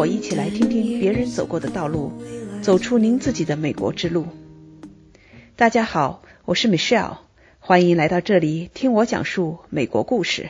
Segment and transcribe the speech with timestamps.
[0.00, 2.10] 我一起来听听别人走过的道路，
[2.62, 4.24] 走出您自己的美国之路。
[5.56, 7.18] 大家好，我是 Michelle，
[7.58, 10.48] 欢迎来到这里听我讲述美国故事。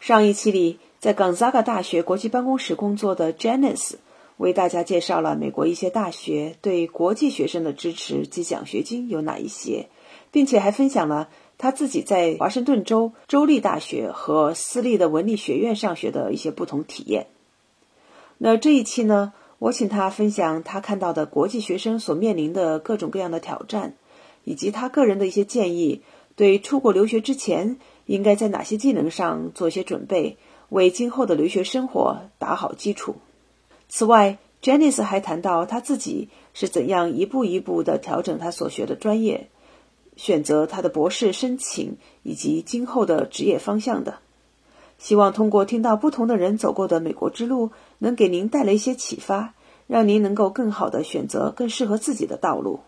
[0.00, 3.94] 上一期里，在 Gonzaga 大学国际办公室工作的 Janice
[4.36, 9.88] 为大家介绍了美国一些大学对国际学生的支持及奖学金有哪一些，
[10.30, 17.28] 并且还分享了他自己在华盛顿州州立大学和私立的文理学院上学的一些不同体验。
[18.38, 23.94] 那这一期呢，我请他分享他看到的国际学生所面临的各种各样的挑战，
[24.44, 26.02] 以及他个人的一些建议，
[26.34, 30.36] 对出国留学之前应该在哪些技能上做一些准备，
[30.68, 33.16] 为今后的留学生活打好基础。
[33.88, 39.48] 此外，Janice 还谈到他自己是怎样一步一步地调整他所学的专业，
[40.16, 44.18] 选择他的博士申请以及今后的职业方向的。
[44.98, 49.54] 希望通过听到不同的人走过的美国之路，能给您带来一些启发，
[49.86, 52.80] 让您能够更好的选择更适合自己的道路。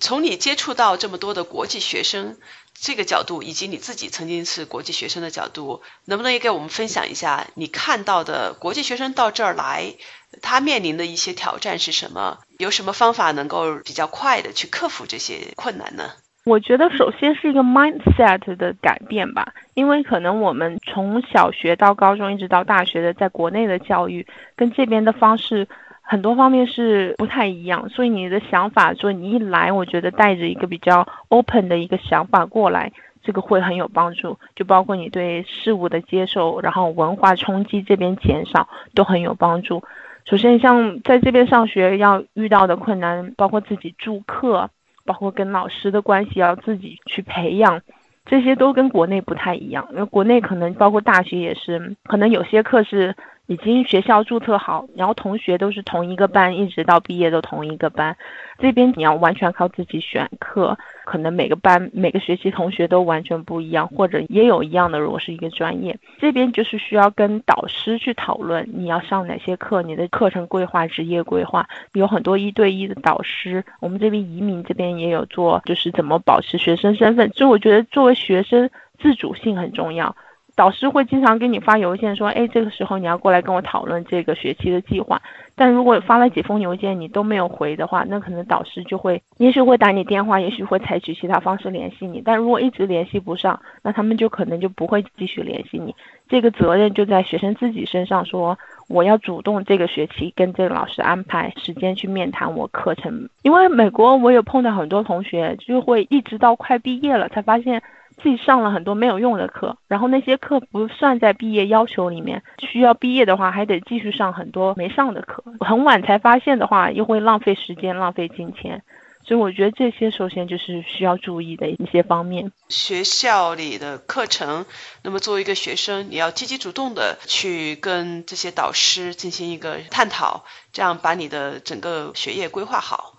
[0.00, 2.36] 从你接触到这么多的国际学生
[2.72, 9.96] 这个角度，以及你自己曾经是国际学生的角度，能不能也给我们分享一下你看到的国际学生到这儿来，
[10.40, 12.38] 他面临的一些挑战是什么？
[12.58, 16.12] 有什么方法能够比较快的去克服这些困难呢？
[16.44, 24.26] 我觉得首先是一个 mindset 的改变吧，因为可能我们从小学到高中一直到大学的，在国内的教育
[24.56, 25.68] 跟这边的方式
[26.00, 32.90] 很多方面是不太一样，所以你的想法，说你一来，我觉得带着一个比较 open 的一个想法过来，
[33.22, 34.36] 这个会很有帮助。
[34.56, 39.84] 就包括你对事物的接受，然后文化冲击这边减少，都很有帮助。
[40.24, 44.68] 首先，像在这边上学要遇到的困难，包括自己住课。
[45.04, 47.80] 包括跟老师的关系要自己去培养，
[48.24, 49.86] 这些都跟国内不太一样。
[49.90, 53.14] 因为国内可能包括大学也是，可能有些课是
[53.52, 58.16] 已经学校注册好，然后同学都是同一个班，一直到毕业都同一个班。
[58.58, 60.74] 这边你要完全靠自己选课，
[61.04, 64.98] 可能每个班每个学期同学都完全不一样，或者也有一样的。
[64.98, 73.62] 如果是一个专业，这边就是需要跟导师去讨论你要上哪些课，你的课程规划、职业规划，有很多一对一的导师。
[73.80, 77.30] 我们这边移民这边也有做，就是怎么保持学生身份。
[77.34, 80.16] 所以我觉得作为学生，自主性很重要。
[80.54, 85.20] 导师会经常给你发邮件说，哎，这个时候你要过来跟我讨论这个学期的计划。
[85.54, 92.20] 但如果发了几封邮件你都没有回的话，那可能导师就会，也许会打你电话，也许会采取其他方式联系你。
[92.22, 95.94] 但如果一直联系不上，那他们就可能就不会继续联系你。
[96.28, 98.58] 这个责任就在学生自己身上，说
[98.88, 103.28] 我要主动这个学期跟这个老师安排时间去面谈我课程。
[103.42, 107.82] 因为美国我有碰到很多同学，就会一直到快毕业了才发现。
[108.22, 118.82] 自己上了很多没有用的课，然后那些课不算在毕业要求里面，需要毕业的话还得继续上很多没上的课，很晚才发现的话又会浪费时间、浪费金钱，
[119.24, 122.52] 所以我觉得这些首先就是需要注意的一些方面。
[122.68, 124.66] 学校里的课程，
[125.02, 133.11] 那么作为一个学生，你要积极主动的去跟这些导师进行一个探讨，这样把你的整个学业规划好。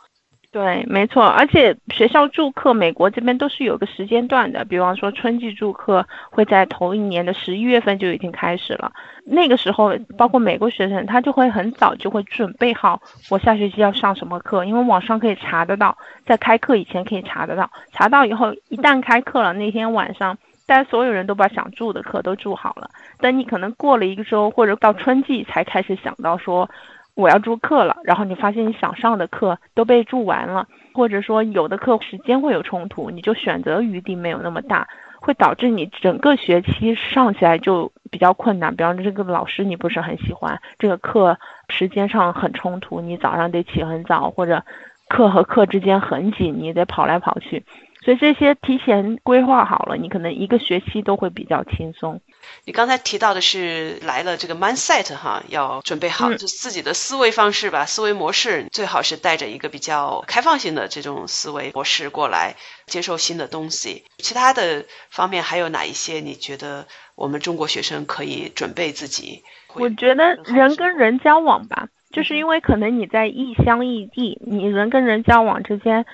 [0.54, 4.64] 对，没错，而且学校住课，美国这边都是有个时间段的。
[4.64, 8.92] 比方说，春季住课会在头一年的十一月份就已经开始了。
[9.26, 17.68] 那个时候，包括美国学生，他就会很早就会准备好我下学期要上什么课，因为网上可以查得到，在开课以前可以查得到。
[17.92, 20.38] 查到以后，一旦开课了，那天晚上，
[20.68, 22.88] 大家所有人都把想住的课都住好了。
[23.18, 26.70] 等你可能过了一个周，或者到春季才开始想到说。
[27.16, 34.88] 我要住课了，然后你发现你想上的课都被住完了，或者说有的课时间会有冲突，你就选择余地没有那么大，
[35.22, 38.76] 会导致你整个学期上起来就比较困难。
[38.76, 41.38] 比方说这个老师你不是很喜欢，这个课
[41.70, 44.64] 时间上很冲突，你早上得起很早，或者
[45.08, 47.64] 课和课之间很紧，你得跑来跑去。
[48.04, 52.20] 所以这些提前规划好了，你可能一个学期都会比较轻松。
[52.66, 62.56] 你刚才提到的是来了这个 mindset 哈，要准备好就自己的思维方式吧，思维模式最好是带着一个比较开放性的这种思维模式过来
[62.88, 64.04] 接受新的东西。
[64.18, 66.20] 其他的方面还有哪一些？
[66.20, 66.86] 你觉得
[67.16, 69.42] 我们中国学生可以准备自己？
[69.76, 76.06] 我觉得人跟人交往吧，就是因为可能你在异乡异地，你人跟人交往之间。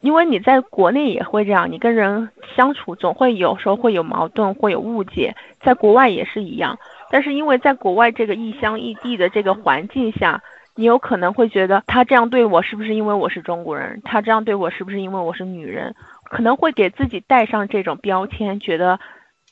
[0.00, 6.78] 因为你在国内也会这样，你跟人相处总会有时候会有矛盾，会有误解，在国外也是一样。
[7.10, 10.42] 但是因为在国外这个异乡异地的这个环境下，
[10.74, 14.00] 你有可能会觉得他这样对我是不是因为我是中国人？
[14.04, 15.94] 他这样对我是不是因为我是女人？
[16.24, 18.98] 可能会给自己带上这种标签，觉得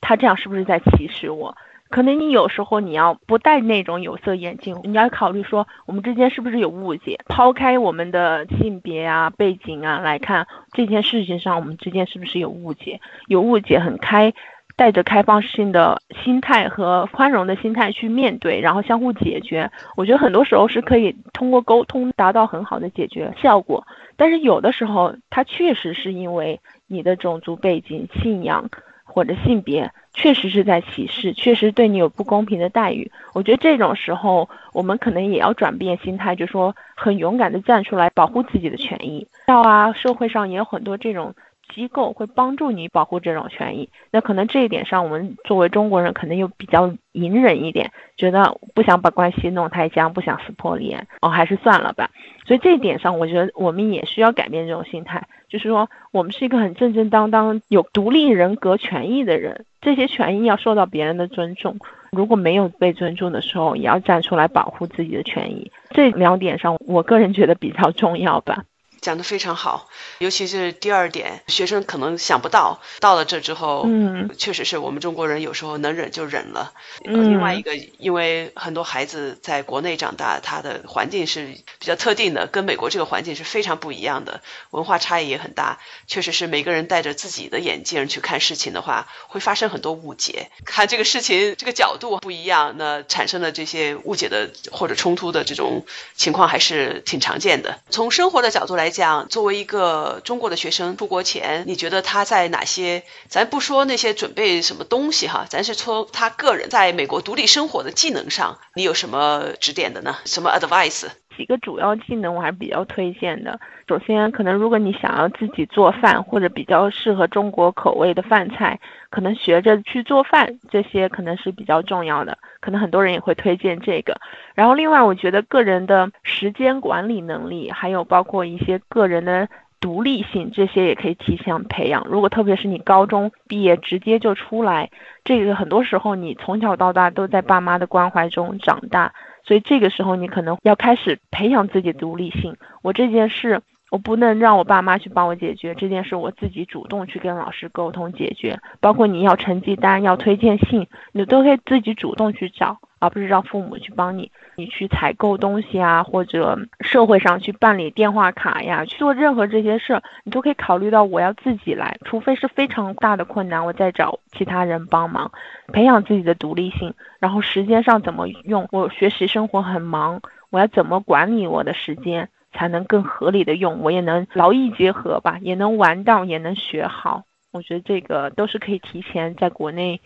[0.00, 1.54] 他这样是不是在歧视我？
[1.92, 7.20] 可能你有时候你要不戴那种有色眼镜，你要考虑说我们之间是不是有误解。
[7.28, 12.98] 抛开我们的性别啊、背景啊来看这件事情上，我们之间是不是有误解？
[13.28, 14.32] 有误解，很开。
[14.74, 19.70] 带着开放性的心态和宽容的心态去面对，然后相互解决。
[19.98, 23.86] 我觉得很多时候是可以通过沟通达到很好的解决效果。
[24.16, 28.66] 但是有的时候，它确实是因为你的种族背景、信仰
[29.12, 33.10] 或者性别，确实是在歧视，确实对你有不公平的待遇。
[33.34, 39.26] 我觉得这种时候，我们可能也要转变心态，就说很勇敢的站出来保护自己的权益。
[39.46, 41.34] 到啊，社会上也有很多这种。
[41.72, 52.10] 机构会帮助你保护这种权益，那可能这一点上，我们作为中国人可能又比较隐忍一点，觉得不想把关系弄太僵，不想撕破脸，哦，还是算了吧。
[52.44, 55.22] 所以这一点上，我觉得我们也需要改变这种心态，
[55.52, 61.76] 就是说，我们是一个很正正当当、有独立人格权益的人，这些权益要受到别人的尊重。
[62.12, 65.70] 如果没有被尊重的时候，也要站出来保护自己的权益。
[65.90, 68.64] 这两点上，我个人觉得比较重要吧。
[69.02, 69.88] 讲得非常好，
[70.18, 76.72] 尤其是第二点，学生可能想不到，到了这之后，嗯，确实是我们中国人有时候能忍就忍了。
[77.04, 77.32] 嗯。
[77.32, 81.46] 另外一个，因为很多孩子在国内长大，他的环境是
[81.80, 84.40] 比较特定的，跟美国这个环境是非常不一样的，
[84.70, 85.80] 文化差异也很大。
[86.06, 90.48] 确实是每个人戴着自己的眼镜去看事情的话，会发生很多误解。
[90.64, 95.84] 看这个事情这个角度不一样，那产生的这些误解的或者冲突的这种
[96.14, 97.80] 情况还是挺常见的。
[97.90, 98.91] 从生活的角度来。
[98.92, 103.02] 讲，作为一个中国的学生出国前，你觉得他在哪些？
[103.28, 110.16] 咱不说那些准备什么东西哈，咱是从他个人在美国独立生活的技能上，你有什么指点的呢？
[110.24, 111.06] 什么 advice？
[111.36, 113.58] 几个主要技能我还是比较推荐的。
[113.88, 118.78] 首先，可能如果你想要自己做饭，或者比较适合中国口味的饭菜，
[119.10, 122.38] 可能学着去做饭，这些可能是比较重要的。
[122.60, 124.16] 可能很多人也会推荐这个。
[124.54, 129.48] 然后，另外我觉得个人的时间管理能力，还有包括一些个人的
[129.80, 132.06] 独立性，这些也可以提前培养。
[132.08, 134.88] 如果特别是你高中毕业直接就出来，
[135.24, 139.12] 这个很多时候你从小到大都在爸妈的关怀中长大。
[139.44, 142.56] 所以这个时候，你可能要开始培养自己独立性。
[142.82, 143.60] 我这件事，
[143.90, 148.58] 我不能让我爸妈去帮我解决这件事，我自己主动去跟老师沟通解决。
[148.80, 152.78] 包括你要成绩单、要推荐信，你都可以自己主动去找。
[153.02, 165.32] 而不是让父母去帮你，你去采购东西啊，或者社会上去办理电话卡呀，去做任何这些事儿，你都可以考虑到我要自己来，除非是非常大的困难，我再找其他人帮忙，
[165.72, 166.94] 培养自己的独立性。
[167.18, 168.68] 然后时间上怎么用？
[168.70, 170.20] 我学习生活很忙，
[170.50, 173.80] 我要怎么管理我的时间，才能更合理的用？
[173.80, 177.24] 我也能劳逸结合吧，也能玩到，也能学好。
[177.50, 180.00] 我觉得这个都是可以提前在国内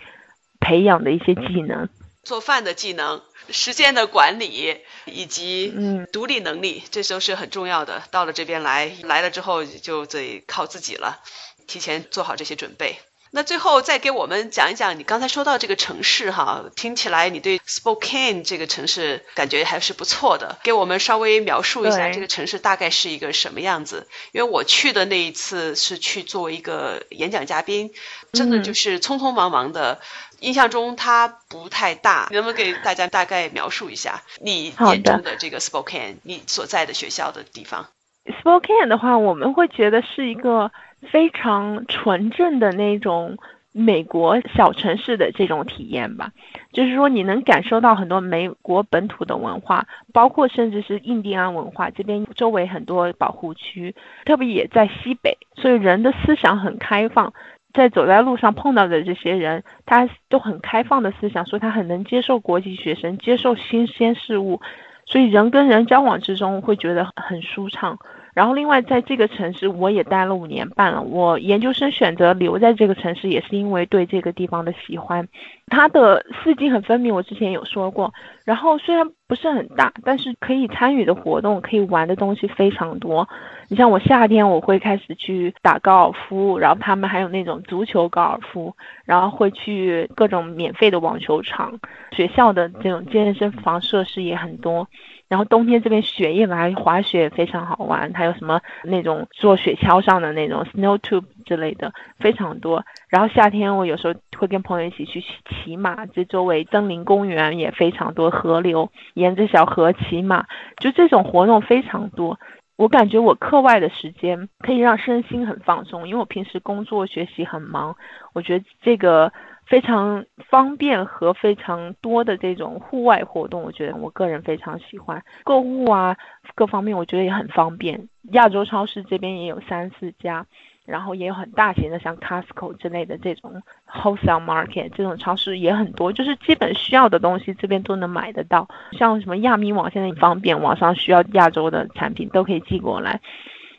[0.61, 1.87] 培养的一些技能。
[2.27, 5.73] 做饭的技能、时间的管理以及
[6.13, 8.03] 独立能力，这都是很重要的。
[8.11, 11.23] 到了这边来，来了之后就得靠自己了，
[11.69, 12.99] 提前做好这些准备。
[13.37, 20.57] 那最后再给我们讲一讲，你刚才说到这个城市哈，听起来你对 Spokane 这个城市感觉还是不错的。
[20.63, 24.09] 给我们稍微描述一下这个城市大概是一个什么样子？
[24.33, 27.91] 因为我去的那一次是去作为一个演讲嘉宾，
[28.33, 30.01] 真的就是匆匆忙忙的。
[30.41, 37.87] 印象中它不太大，能不能给大家大概描述一下你眼中的这个 Spokane，你所在的学校的地方
[38.25, 40.71] ？Spokane 的话，我们会觉得是一个
[41.03, 43.37] 非常纯正的那种
[43.73, 46.31] 美国小城市的这种体验吧。
[46.73, 51.91] 就是说，你能感受到很多美国本土的文化，包括甚至是印第安文化。
[51.91, 57.33] 这边周围很多保护区，特别也在西北，所以人的思想很开放。
[57.75, 64.59] 在走在路上碰到的这些人，他都很开放的思想，所以他很能接受国际学生，接受新鲜事物，
[65.05, 67.99] 所以人跟人交往之中会觉得很舒畅。
[68.37, 71.01] 然后，另外在这个城市我也待了五年半了。
[71.01, 75.27] 我研究生选择留在这个城市，也是因为对这个地方的喜欢。
[75.69, 78.13] 它的四季很分明，我之前有说过。
[78.45, 83.27] 然后虽然不是很大，但是可以参与的活动、可以玩的东西非常多。
[83.69, 88.77] 你像我夏天我会开始去打高尔夫，然后他们还有那种足球高尔夫，
[89.07, 91.73] 然后会去各种免费的网球场。
[92.13, 94.87] 学校的这种健身房设施也很多。
[95.29, 102.85] 然后冬天这边雪一来，滑雪非常好玩，还有什么那种坐雪橇上的那种 snow tube 之类的非常多。
[103.09, 110.47] 然后夏天我有时候会跟朋友一起去骑马，这周围森林公园也非常多，河流沿着小河骑马，
[110.79, 112.39] 就这种活动非常多。
[112.77, 117.97] 我感觉我课外的时间可以让身心很放松，因为我平时工作学习很忙，
[118.33, 119.33] 我觉得这个。
[119.67, 126.17] 非常方便和非常多的这种户外活动，我觉得我个人非常喜欢购物啊，
[126.55, 128.09] 各方面我觉得也很方便。
[128.33, 130.47] 亚洲超市这边也有三四家，
[130.85, 138.69] 然后也有很大型的，像 Costco 之类的这种 wholesale market 这种超市也很多，就是基本需要的东西这边都能买得到。
[138.93, 143.21] 像什么亚米网现在很方便，网上需要亚洲的产品都可以寄过来。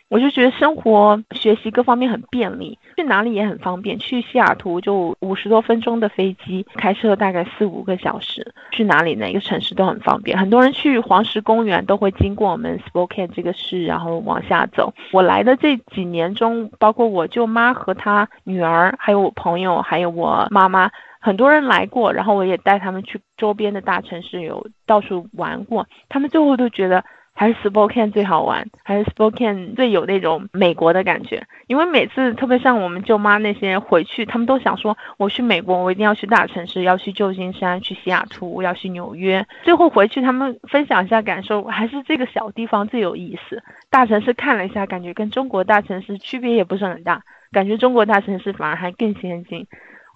[0.09, 3.99] 我就觉得生活、学习各方面很便利，去哪里也很方便。
[3.99, 10.37] 去西雅图就五十多分钟的飞机，开车大概四五个小时，去哪里哪个城市都很方便。
[10.37, 14.93] 很多人去黄石公园都会经过我们 Spokane 这个市，然后往下走。
[15.11, 27.03] 我来的这几年中，包括我舅妈和她女儿，还有我朋友，还有我妈妈，很多人来过，然后我也带他们去周边的大城市有到处玩过，他们最后都觉得。
[27.39, 31.45] 还是 Spokane 最好玩，还是 Spokane 最有那种美国的感觉。
[31.67, 39.45] 因为每次，特别像我们舅妈那些人回去，他们都想说，我去美国，我一定要去大城市，要去旧金山，去西雅图，要去纽约。
[39.63, 43.61] 最后回去，他们分享一下感受，还是这个小地方最有意思。
[43.91, 49.67] 大城市看了一下，感觉跟中国大城市区别也不是很大，感觉中国大城市反而还更先进。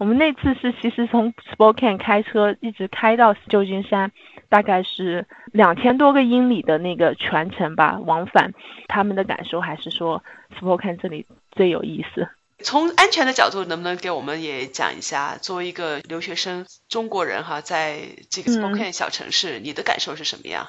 [0.01, 4.11] 我们那次是其实从 Spokane 开车一直开到旧金山。
[4.49, 8.51] 大概是两千多个英里的那个全程吧，往返，
[8.89, 10.21] 他们的感受还是说
[10.59, 12.27] ，Spokane 这里最有意思。
[12.59, 15.37] 从安全的角度，能不能给我们也讲一下？
[15.37, 20.67] 作为一个留学生，中国人哈，在这个 Spokane 小城市，你的感受是什么样？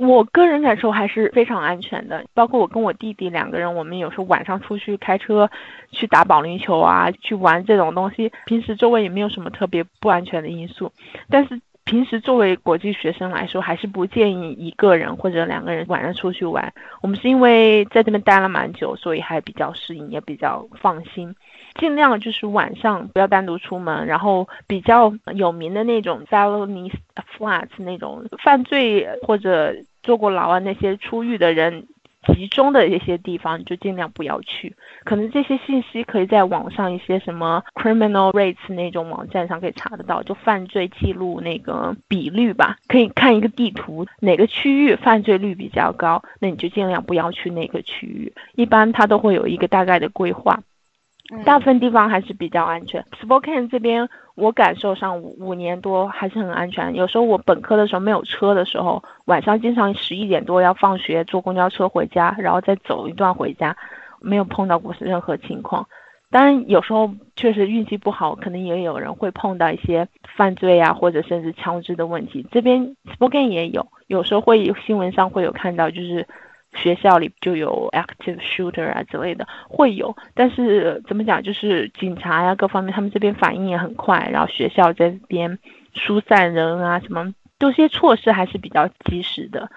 [0.00, 2.24] 我个人感受还是非常安全的。
[2.34, 5.50] 包括我跟我弟弟两个人，我们有时候晚上出去开车
[5.90, 10.90] 去打保龄球啊，去玩这种东西，平时周围也没有什么特别不安全的因素，
[11.28, 11.60] 但是。
[11.86, 16.72] 平时作为国际学生来说，还是不建议一个人或者两个人晚上出去玩。
[17.00, 21.34] 我们是因为在这边待了蛮久，所以还比较适应，也比较放心。
[21.80, 26.92] 尽量就是晚上不要单独出门，然后比较有名的那种 felony
[27.36, 31.86] flats 那种犯罪或者坐过牢啊那些出狱的人。
[32.34, 34.76] 集中的一些地方，你就尽量不要去。
[35.04, 42.76] 可能这些信息可以在网上一些什么 criminal rates 那种网站上可以查得到，就犯罪记录那个比率吧。
[42.88, 48.30] 可以看一个地图，哪个区域犯罪率比较高，那你就尽量不要去那个区域。
[48.54, 50.60] 一般它都会有一个大概的规划。
[51.44, 53.04] 大部分地方还是比较安全。
[53.20, 56.94] Spokane 这边，我感受上五年多还是很安全。
[56.94, 63.76] 有时候我本科的时候没有车的时候，晚上经常十一点多要放学，坐公交车回家，然后再走一段回家，
[64.20, 65.86] 没有碰到过任何情况。
[66.30, 70.06] 当然有时候确实运气不好，可能也有人会碰到一些
[70.36, 72.46] 犯罪啊，或者甚至枪支的问题。
[72.50, 76.26] 这边 Spokane 也有，有时候会有新闻上会有看到，就是。
[76.74, 85.58] 学校里就有 active shooter 啊之类的，会有，但是怎么讲，就是警察呀各方面，他们这边反应也很快，然后学校这边
[85.94, 89.68] 疏散人啊什么，这些措施还是比较及时的。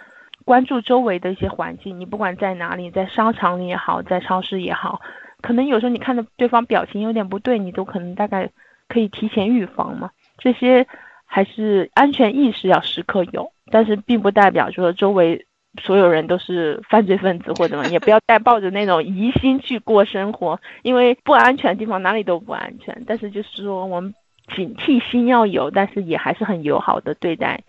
[0.46, 5.02] 关注周围的一些环境，你不管在哪里，在商场里也好，在超市也好，
[5.42, 8.50] 可能有时候你看到对方表情有点不对，你都可能大概
[8.88, 10.12] 可以提前预防嘛。
[10.38, 10.86] 这些
[11.26, 15.46] 还是安全意识要时刻有，但是并不代表就说周围。
[15.82, 23.04] 所有人都是犯罪分子或者什么， 也不要带抱着那种疑心去过生活，因为不安全的地方哪里都不安全。
[23.08, 24.14] 但是就是说，我们
[24.56, 27.62] 警惕心要有，但是也还是很友好的对待。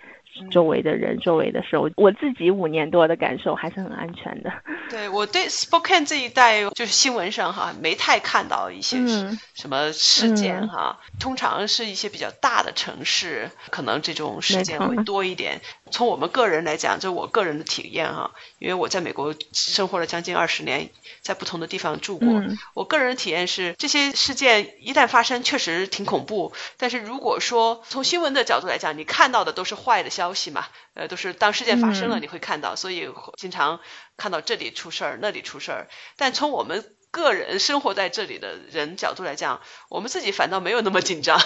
[0.51, 4.53] 周围的人，周围的事，我我自己五年多的感受还是很安全的。
[4.91, 8.97] 对我对 Spokane 这一带，就是新闻上哈，没太看到一些
[9.55, 10.99] 什么事件哈。
[11.21, 15.61] 通常是一些比较大的城市，可能这种事件会多一点。
[15.95, 20.91] 从我们个人来讲，这是我个人的体验哈，因为我在美国生活了将近二十年。
[21.23, 22.43] 在不同的地方住过，
[22.75, 26.53] 我个人的体验是，这些事件一旦发生，确实挺恐怖。
[26.77, 33.09] 但是如果说从新闻的角度来讲，你看到的都是坏的消息嘛，呃，都是当事件发生了你会看到，所以
[33.39, 33.81] 经常
[34.19, 35.89] 看到这里出事儿，那里出事儿。
[36.19, 41.41] 但从我们个人生活在这里的人角度来讲，我们自己反倒没有那么紧张。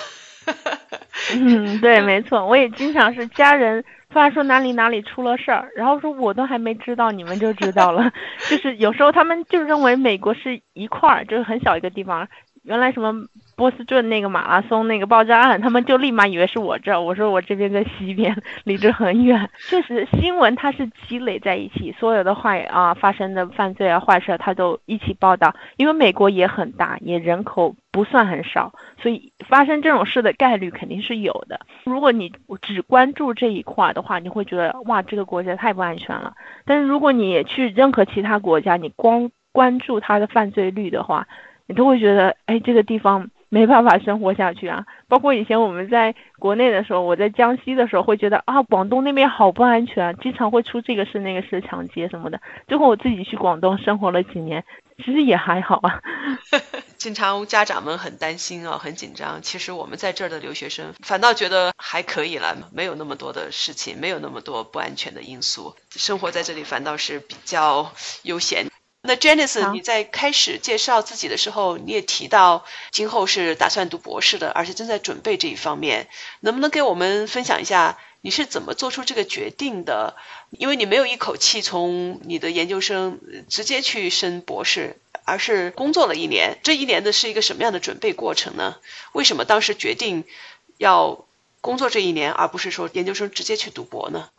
[1.30, 3.84] 嗯，对，没错，我也经常是家人。
[4.10, 8.10] 突然说哪里哪里出了事儿，然后说我都还没知道，你们就知道了。
[8.48, 12.26] 就是有时候他们就认为美国是一块儿，就是很小一个地方。
[12.64, 13.12] 原来什么
[13.58, 17.00] 波士顿那个马拉松那个爆炸案， 他们就立马以为是我这儿。
[17.00, 19.50] 我说我这边在西边， 离这很远。
[19.68, 25.52] 确实，新闻它是积累在一起，所有的坏啊发生的犯罪啊坏事，它都一起报道。
[25.76, 28.72] 因为美国也很大，也人口不算很少，
[29.02, 31.58] 所以发生这种事的概率肯定是有的。
[31.84, 36.32] 如果你只关注这一块的话，你会觉得哇，这个国家太不安全了。
[36.64, 41.26] 但是如果你去任何其他国家，你光关注它的犯罪率的话，
[41.66, 44.84] 你都会觉得，哎，这个地方没办法生活下去啊。
[45.08, 52.40] 包括以前我们在国内的时候，我在江西的时候会觉得啊，广东那边好不安全，经常会出这个事那个事，抢劫什么的。
[52.66, 54.64] 最后我自己去广东生活了几年，
[54.98, 56.00] 其实也还好啊。
[56.98, 59.40] 经常家长们很担心啊，很紧张。
[59.40, 67.92] 其实我们在这儿的留学生反倒觉得还可以了，没有那么多的事情，没有那么多不安全的因素，生活在这里反倒是比较
[68.24, 68.66] 悠闲。
[69.02, 76.08] 那 Janice，你在开始介绍自己的时候，你也提到今后是打算读博士的，而且正在准备这一方面，
[76.40, 80.16] 能不能给我们分享一下你是怎么做出这个决定的？
[80.50, 84.96] 因为你没有一口气从你的研究生直接去升博士。
[85.30, 88.76] 而是工作了一年，这一年的是一个什么样的准备过程呢？
[89.12, 90.24] 为什么当时决定
[90.78, 91.26] 要
[91.60, 94.30] 工作这一年，而不是说研究生直接去读博呢？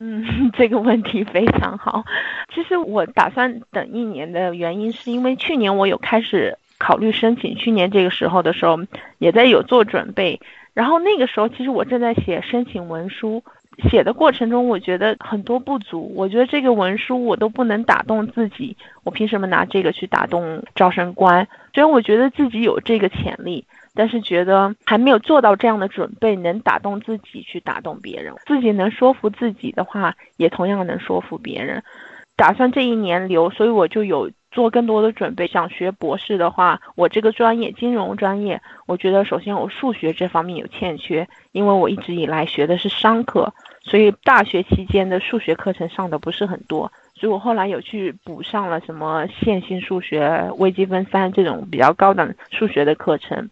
[0.00, 2.04] 嗯， 这个问题非常好。
[2.52, 8.78] 其实我打算等一年的原因，是因为去年我有开始考虑申请，去年这个时候的时候
[9.18, 10.40] 也在有做准备，
[10.72, 13.44] 然后那个时候其实我正在写申请文书。
[13.80, 16.12] 写的过程中，我觉得很多不足。
[16.14, 21.46] 我觉得这个文书我都不能打动自己，我凭什么拿这个去打动招生官？
[21.72, 28.34] 虽然我觉得自己有这个潜力，但是觉得还没有做到这样的准备，能打动自己去打动别人。
[28.46, 31.82] 自己能说服自己的话，也同样能说服别人。
[32.36, 35.46] 打算这一年留，所以我就有做更多的准备。
[35.46, 43.52] 想学博士的话，我这个专业金融专业，我觉得首先我数学这方面有欠缺，因为我一直以来学的是商科。
[43.82, 53.48] 所以大学期间的数学课程上的不是很多，所以我后来有去补上了什么线性数学、微积分三这种比较高等数学的课程。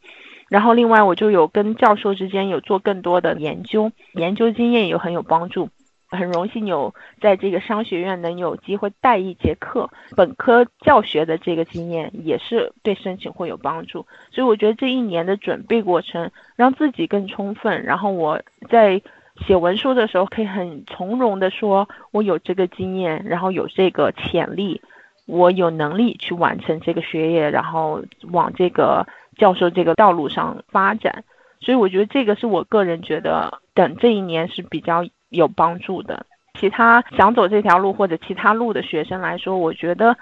[0.49, 5.71] 然后另外我就有跟教授之间有做更多的研究，研究经验也很有帮助。
[6.11, 14.07] 很荣幸有在这个商学院能有机会带一节课，本科教学的这个经验也是对申请会有帮助。
[14.31, 19.01] 所以我觉得这一年的准备过程让自己更充分，然后我在。
[19.47, 24.81] 写文书的时候，可以很从容的说，我有这个经验，然后有这个潜力，
[25.27, 31.25] 我有能力去完成这个学业，然后往这个教授这个道路上发展。
[31.61, 36.27] 所以我觉得这个是我个人觉得，等这一年是比较有帮助的。
[36.59, 40.17] 其他想走这条路或者其他路的学生来说，我觉得，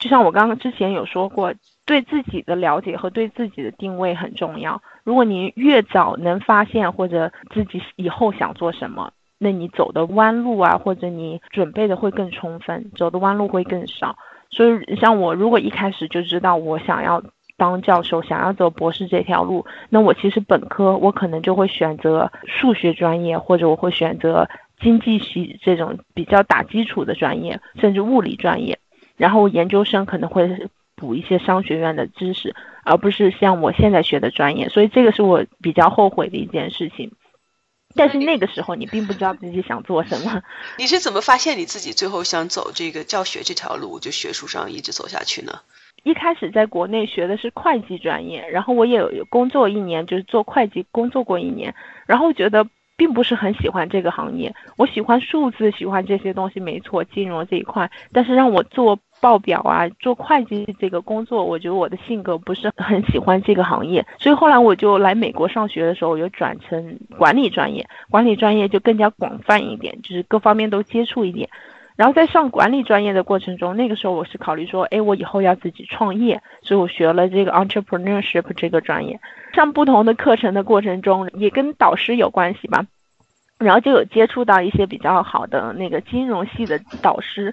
[0.00, 1.52] 就像我刚刚之前有说过，
[1.84, 4.80] 对自己的了解和对自己的定位很重要。
[5.04, 14.16] 如果你越早能发现或者自己以后想做什么，那你走的弯路啊，或者你准备的会更充分，走的弯路会更少。
[14.50, 17.22] 所以，像我如果一开始就知道我想要
[17.56, 24.48] 当教授，想要走博士这条路，那我其实本科我可能就会选择数学专业，或者我会选择
[24.80, 28.78] 经济系这种比较打基础的专业，甚至物理专业。
[29.16, 32.54] 然后研究生可能会补一些商学院的知识。
[32.84, 37.12] 而不是像我现在学的专业，所以这个是我比较后悔的一件事情。
[37.94, 40.42] 但是那个时候你并不知道自己想做什么。
[40.78, 45.60] 你是怎么发现你自己最后想走这个教学这条路，就学术上一直走下去呢？
[46.02, 51.74] 一开始在国内学的是会计专业，然后我也有工作一年，就是做会计工作过一年，
[52.06, 52.66] 然后觉得
[53.02, 54.54] 并不是很喜欢这个行业。
[54.76, 58.96] 我喜欢数字，喜欢这些东西，没错，金融这一块，但是让我做。
[59.22, 71.48] 报表啊，做会计这个工作，我觉得我的性格不是很喜欢这个行业，所以后来我就来美国上学的时候，我就转成管理专业，管理专业就更加广泛一点，就是各方面都接触一点。
[71.96, 79.20] 然后在上管理专业的过程中，那个时候我是考虑说，哎，我以后要自己创业，所以我学了这个 entrepreneurship 这个专业。
[79.52, 82.84] 上不同的课程的过程中，也跟导师有关系吧，
[83.58, 87.52] 然后就有接触到一些比较好的那个金融系的导师。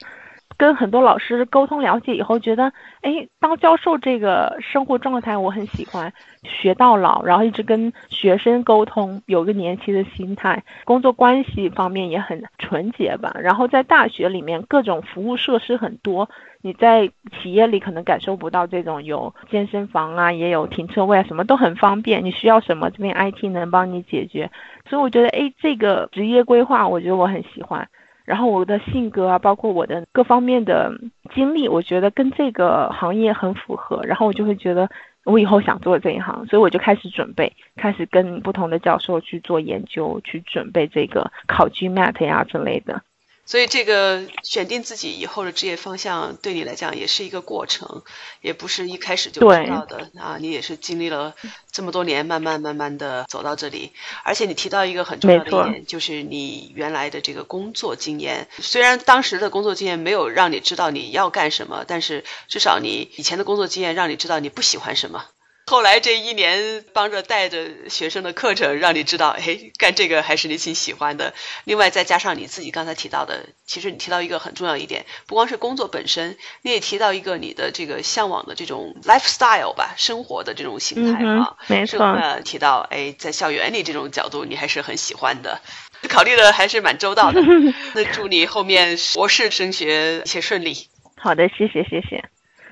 [0.57, 6.11] 跟很多老师沟通了解以后，觉得哎，当教授这个生活状态我很喜欢，
[6.43, 13.33] 学到老，然后一直跟学生沟通，有个年轻的心态，工作关系方面也很纯洁吧。
[13.39, 16.29] 然后在大学里面，各种服务设施很多，
[16.61, 17.09] 你在
[17.41, 22.25] 企业里可能感受不到这种有健身房啊，也有停车位啊，什么都很方便。
[22.25, 24.51] 你需要什么，这边 IT 能帮你解决。
[24.89, 27.87] 所以我觉得，哎，这个职业规划，我觉得我很喜欢。
[28.29, 30.93] 然后我的性格啊，包括我的各方面的
[31.33, 34.03] 经历，我觉得跟这个行业很符合。
[34.03, 34.87] 然后我就会觉得，
[35.23, 43.01] 我以后想做这一行，所以我就开始准备，开始跟不同的教授去做研究，去准备这个考 GMAT 呀之类的。
[43.49, 48.03] 所以，这个选定自己以后的职业方向，对你来讲也是一个过程，
[48.41, 50.37] 也不是一开始就知道的啊。
[50.39, 51.33] 你也是经历了
[51.71, 53.91] 这么多年，慢慢慢慢的走到这里。
[54.23, 58.47] 而且，你提到一个很重要的一点，就是你原来的这个工作经验。
[58.59, 65.25] 虽然当时的工作经验没有让你知道你要干什么，但是至少你以前的工作经验让你知道你不喜欢什么。
[65.69, 71.35] 后来这一年帮着带着学生的课程，让你知道，哎，干这个还是你挺喜欢的。
[71.63, 81.55] 另外再加上你自己刚才提到的，其实你提到一个很重要一点，不光是工作本身，你也提到一个你的这个向往的这种 lifestyle 吧，生活的这种形态啊。
[81.67, 81.99] 没错。
[82.43, 85.61] 提到哎，在校园里这种角度，你还是很喜欢的，
[86.09, 87.43] 考虑的还是蛮周到的。
[87.93, 90.87] 那祝你后面博士升学一切顺利。
[91.15, 92.27] 好的，谢谢谢谢。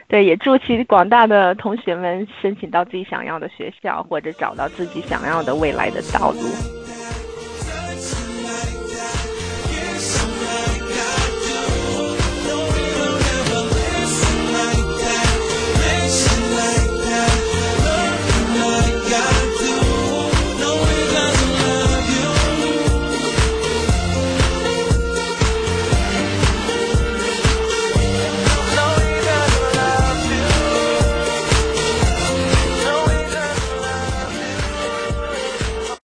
[0.08, 6.87] 对，也祝其广大的同学们申请到自己想要的学校，或者找到自己想要的未来的道路。